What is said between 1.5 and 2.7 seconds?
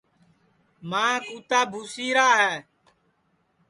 بھُوسِیرا ہے